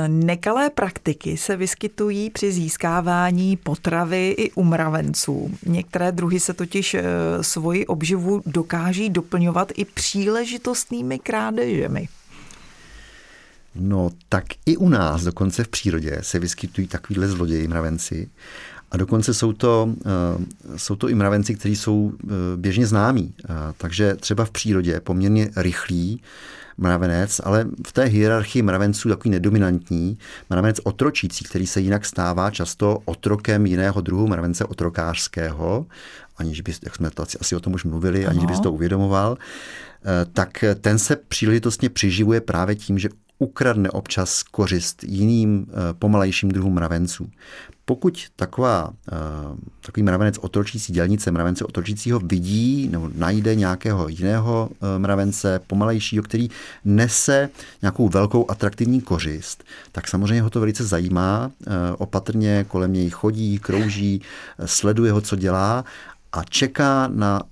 [0.08, 5.50] Nekalé praktiky se vyskytují při získávání potravy i u mravenců.
[5.66, 7.02] Některé druhy se totiž eh,
[7.40, 12.08] svoji obživu dokáží doplňovat i příležitostnými krádežemi.
[13.74, 18.28] No tak i u nás dokonce v přírodě se vyskytují takovýhle zloději mravenci.
[18.90, 23.34] A dokonce jsou to, eh, jsou to i mravenci, kteří jsou eh, běžně známí.
[23.76, 26.20] Takže třeba v přírodě poměrně rychlí
[26.78, 30.18] mravenec, ale v té hierarchii mravenců takový nedominantní,
[30.50, 35.86] mravenec otročící, který se jinak stává často otrokem jiného druhu mravence otrokářského,
[36.36, 40.26] aniž by, jak jsme to asi o tom už mluvili, aniž bys to uvědomoval, eh,
[40.32, 43.08] tak ten se příležitostně přiživuje právě tím, že
[43.38, 45.66] ukradne občas kořist jiným
[45.98, 47.30] pomalejším druhům mravenců.
[47.88, 48.92] Pokud taková,
[49.80, 56.48] takový mravenec otročící dělnice, mravence otročícího vidí nebo najde nějakého jiného mravence, pomalejšího, který
[56.84, 57.50] nese
[57.82, 61.50] nějakou velkou atraktivní kořist, tak samozřejmě ho to velice zajímá,
[61.98, 64.22] opatrně kolem něj chodí, krouží,
[64.64, 65.84] sleduje ho, co dělá
[66.32, 67.42] a čeká na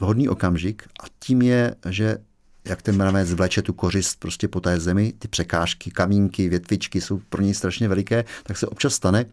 [0.00, 2.16] vhodný okamžik a tím je, že
[2.64, 7.20] jak ten mravec vleče tu kořist prostě po té zemi, ty překážky, kamínky, větvičky jsou
[7.28, 9.24] pro něj strašně veliké, tak se občas stane,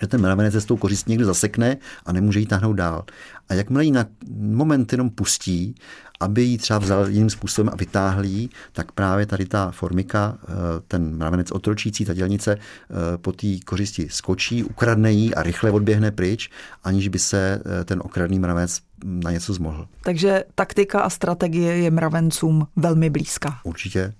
[0.00, 1.76] že ten mravenec se s tou kořistí někde zasekne
[2.06, 3.04] a nemůže jí tahnout dál.
[3.48, 4.06] A jakmile ji na
[4.38, 5.74] moment jenom pustí,
[6.20, 10.52] aby ji třeba vzal jiným způsobem a vytáhl jí, tak právě tady ta formika, eh,
[10.88, 16.10] ten mravenec otročící, ta dělnice eh, po té kořisti skočí, ukradne jí a rychle odběhne
[16.10, 16.50] pryč,
[16.84, 19.88] aniž by se eh, ten okradný mravenec na něco zmohl.
[20.02, 23.60] Takže taktika a strategie je mravencům velmi blízká.
[23.64, 24.14] Určitě.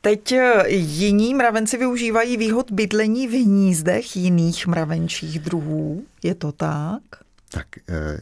[0.00, 0.34] Teď
[0.66, 6.04] jiní mravenci využívají výhod bydlení v hnízdech jiných mravenčích druhů.
[6.22, 7.02] Je to tak?
[7.52, 7.66] Tak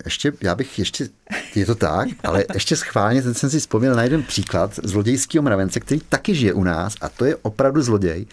[0.05, 1.09] ještě, já bych ještě,
[1.55, 5.81] je to tak, ale ještě schválně, ten jsem si vzpomněl na jeden příklad zlodějského mravence,
[5.81, 8.27] který taky žije u nás a to je opravdu zloděj.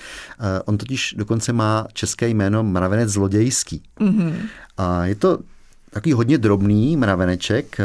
[0.65, 3.83] On totiž dokonce má české jméno mravenec zlodějský.
[3.99, 4.35] Mm-hmm.
[4.77, 5.39] A je to
[5.89, 7.77] takový hodně drobný mraveneček,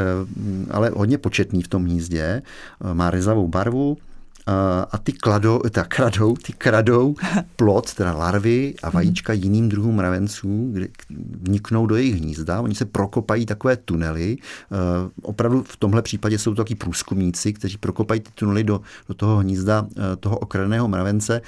[0.70, 2.42] ale hodně početný v tom hnízdě.
[2.92, 3.98] Má rezavou barvu,
[4.90, 7.14] a ty kladou, ta kradou, ty kradou
[7.56, 10.88] plot, teda larvy a vajíčka jiným druhům mravenců, kde
[11.42, 12.60] vniknou do jejich hnízda.
[12.60, 14.36] Oni se prokopají takové tunely.
[15.22, 19.36] Opravdu v tomhle případě jsou to taky průzkumníci, kteří prokopají ty tunely do, do toho
[19.36, 19.86] hnízda
[20.20, 21.40] toho okradeného mravence,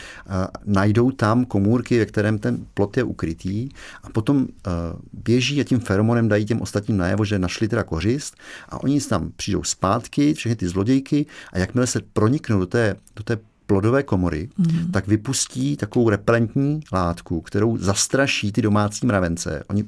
[0.64, 3.68] najdou tam komůrky, ve kterém ten plot je ukrytý
[4.02, 4.46] a potom
[5.12, 8.36] běží a tím feromonem dají těm ostatním najevo, že našli teda kořist
[8.68, 12.81] a oni tam přijdou zpátky, všechny ty zlodějky a jakmile se proniknou do té
[13.16, 14.92] do té plodové komory, mm.
[14.92, 19.64] tak vypustí takovou repelentní látku, kterou zastraší ty domácí mravence.
[19.70, 19.84] Oni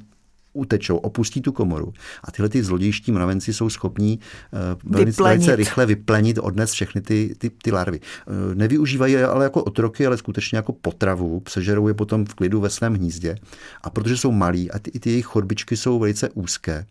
[0.53, 5.85] utečou, opustí tu komoru a tyhle ty zlodějští mravenci jsou schopní uh, velice, velice rychle
[5.85, 7.99] vyplenit, odnes všechny ty, ty, ty larvy.
[7.99, 12.61] Uh, nevyužívají je ale jako otroky, ale skutečně jako potravu, přežerou je potom v klidu
[12.61, 13.35] ve svém hnízdě
[13.83, 16.85] a protože jsou malí a ty, ty jejich chodbičky jsou velice úzké,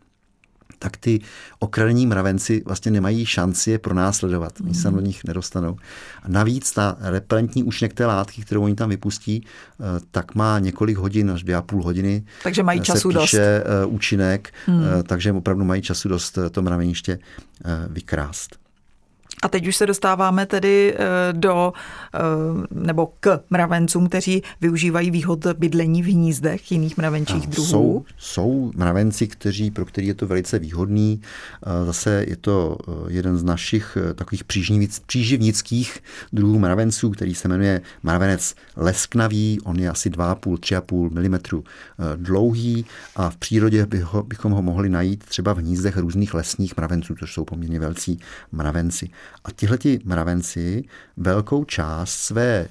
[0.79, 1.21] tak ty
[1.59, 4.53] okradení mravenci vlastně nemají šanci je pronásledovat.
[4.65, 5.77] Oni se do nich nedostanou.
[6.23, 10.97] A navíc ta repelentní účinek té látky, kterou oni tam vypustí, eh, tak má několik
[10.97, 12.25] hodin až dvě a půl hodiny.
[12.43, 13.35] Takže mají se času píše dost.
[13.35, 14.85] Eh, účinek, hmm.
[14.85, 17.19] Eh, takže opravdu mají času dost to mraveniště
[17.89, 18.64] vykrást.
[19.43, 21.73] A teď už se dostáváme tedy eh, do,
[22.15, 22.19] eh,
[22.71, 27.69] nebo k mravencům, kteří využívají výhod bydlení v hnízdech jiných mravenčích druhů.
[27.69, 31.21] Jsou, jsou mravenci, kteří, pro který je to velice výhodný.
[31.67, 34.45] Eh, zase je to jeden z našich takových
[35.07, 35.99] příživnických
[36.33, 39.61] druhů mravenců, který se jmenuje mravenec lesknavý.
[39.65, 41.63] On je asi 2,5-3,5 mm
[42.17, 46.77] dlouhý a v přírodě by ho, bychom ho mohli najít třeba v hnízdech různých lesních
[46.77, 48.19] mravenců, což jsou poměrně velcí
[48.53, 49.11] mravenci.
[49.45, 50.85] A tihleti mravenci
[51.17, 52.69] velkou část své e,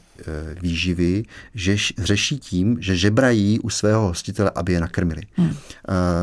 [0.61, 1.23] výživy
[1.55, 5.21] že řeší tím, že žebrají u svého hostitele, aby je nakrmili.
[5.33, 5.49] Hmm.
[5.49, 5.55] E,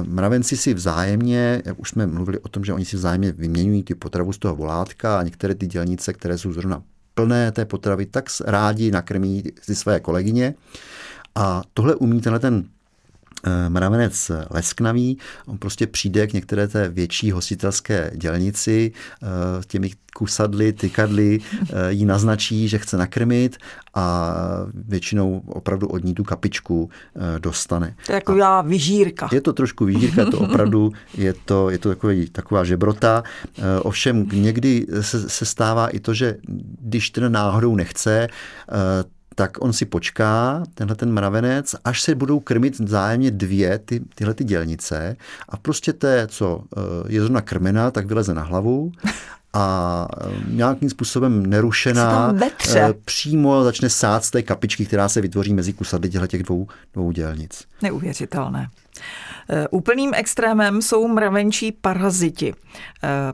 [0.02, 4.32] mravenci si vzájemně, už jsme mluvili o tom, že oni si vzájemně vyměňují ty potravu
[4.32, 6.82] z toho volátka a některé ty dělnice, které jsou zrovna
[7.14, 10.54] plné té potravy, tak rádi nakrmí si své kolegyně.
[11.34, 12.64] A tohle umí tenhle ten
[13.68, 19.26] mravenec lesknavý, on prostě přijde k některé té větší hostitelské dělnici, eh,
[19.66, 23.56] těmi kusadly, tykadly, eh, jí naznačí, že chce nakrmit
[23.94, 24.34] a
[24.74, 26.90] většinou opravdu od ní tu kapičku
[27.38, 27.94] dostane.
[28.06, 29.28] To je já vyžírka.
[29.32, 33.22] Je to trošku vyžírka, to opravdu je to, je to takový, taková žebrota.
[33.82, 36.36] Ovšem někdy se, se stává i to, že
[36.80, 38.28] když ten náhodou nechce,
[39.34, 44.34] tak on si počká, tenhle ten mravenec, až se budou krmit vzájemně dvě ty, tyhle
[44.34, 45.16] ty dělnice
[45.48, 46.80] a prostě té, co eh,
[47.12, 48.92] je zrovna krmena, tak vyleze na hlavu
[49.52, 52.34] a eh, nějakým způsobem nerušená
[52.76, 57.12] eh, přímo začne sát z té kapičky, která se vytvoří mezi kusady těch dvou, dvou
[57.12, 57.64] dělnic.
[57.82, 58.68] Neuvěřitelné.
[59.48, 62.54] Eh, úplným extrémem jsou mravenčí paraziti.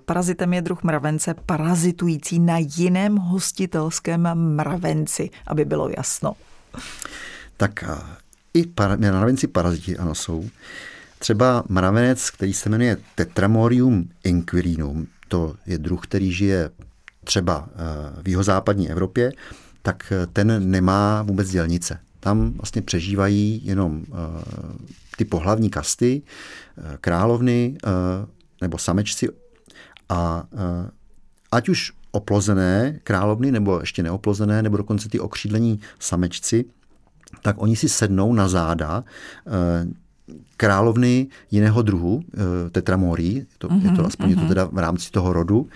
[0.04, 6.32] Parazitem je druh mravence parazitující na jiném hostitelském mravenci, aby bylo jasno.
[7.56, 7.84] Tak
[8.54, 10.48] i para, mravenci paraziti, ano, jsou.
[11.18, 16.70] Třeba mravenec, který se jmenuje Tetramorium inquirinum, to je druh, který žije
[17.24, 19.32] třeba eh, v jihozápadní Evropě,
[19.82, 21.98] tak eh, ten nemá vůbec dělnice.
[22.20, 24.14] Tam vlastně přežívají jenom eh,
[25.16, 26.22] ty pohlavní kasty,
[27.00, 27.76] královny
[28.60, 29.28] nebo samečci
[30.08, 30.44] a
[31.52, 36.64] ať už oplozené královny, nebo ještě neoplozené, nebo dokonce ty okřídlení samečci,
[37.42, 39.04] tak oni si sednou na záda
[40.56, 42.22] královny jiného druhu,
[42.72, 44.30] tetramorí, to, mm-hmm, je to mhm, aspoň mm-hmm.
[44.30, 44.48] je to mhm.
[44.48, 45.68] teda v rámci toho rodu,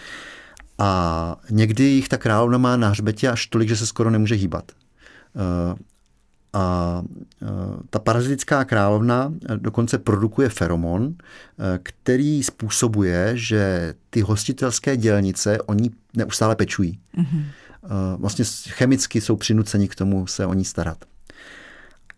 [0.81, 4.73] a někdy jich ta královna má na hřbetě až tolik, že se skoro nemůže hýbat.
[6.53, 7.03] A
[7.43, 7.47] eh,
[7.91, 16.57] ta parazitická královna dokonce produkuje feromon, eh, který způsobuje, že ty hostitelské dělnice oni neustále
[16.57, 16.99] pečují.
[17.19, 17.45] Mm-hmm.
[18.17, 21.05] Vlastně chemicky jsou přinuceni k tomu se o ní starat.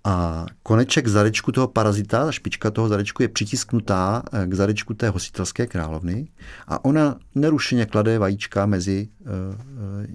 [0.04, 5.08] A koneček zadečku toho parazita, ta špička toho zadečku je přitisknutá eh, k zadečku té
[5.08, 6.28] hostitelské královny
[6.66, 9.28] a ona nerušeně klade vajíčka mezi uh,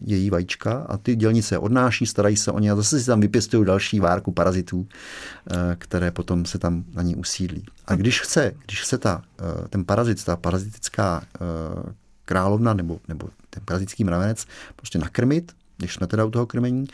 [0.01, 3.65] její vajíčka a ty dělnice odnáší, starají se o ně a zase si tam vypěstují
[3.65, 4.87] další várku parazitů,
[5.77, 7.65] které potom se tam na ní usídlí.
[7.87, 9.21] A když chce, když chce ta,
[9.69, 11.23] ten parazit, ta parazitická
[12.25, 16.87] královna nebo, nebo ten parazitický mravenec prostě nakrmit, když jsme teda u toho krmení,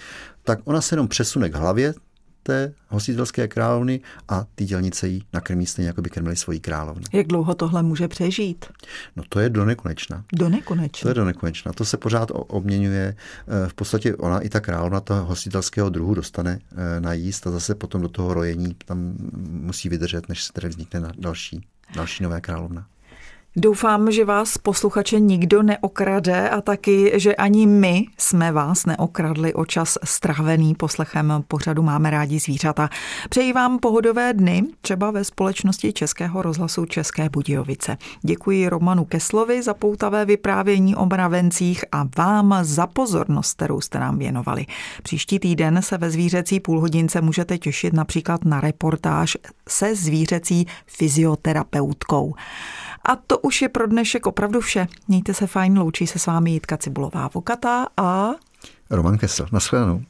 [0.43, 1.93] tak ona se jenom přesune k hlavě
[2.43, 7.03] té hostitelské královny a ty dělnice jí nakrmí stejně, jako by krmili svoji královnu.
[7.13, 8.65] Jak dlouho tohle může přežít?
[9.15, 10.23] No to je do nekonečna.
[10.33, 11.01] Do nekonečna.
[11.01, 11.73] To je do nekonečna.
[11.73, 13.15] To se pořád obměňuje.
[13.47, 17.51] Eh, v podstatě ona i ta královna toho hostitelského druhu dostane eh, na jíst a
[17.51, 19.13] zase potom do toho rojení tam
[19.49, 22.87] musí vydržet, než se tedy vznikne další, další nové královna.
[23.55, 29.65] Doufám, že vás posluchače nikdo neokrade a taky, že ani my jsme vás neokradli o
[29.65, 32.89] čas strávený poslechem pořadu Máme rádi zvířata.
[33.29, 37.97] Přeji vám pohodové dny, třeba ve společnosti Českého rozhlasu České Budějovice.
[38.21, 44.17] Děkuji Romanu Keslovi za poutavé vyprávění o mravencích a vám za pozornost, kterou jste nám
[44.17, 44.65] věnovali.
[45.03, 49.37] Příští týden se ve zvířecí půlhodince můžete těšit například na reportáž
[49.69, 52.35] se zvířecí fyzioterapeutkou.
[53.05, 54.87] A to už je pro dnešek opravdu vše.
[55.07, 58.29] Mějte se fajn, loučí se s vámi Jitka Cibulová Vokata a...
[58.89, 59.47] Roman Kessel.
[59.51, 60.01] Naschledanou.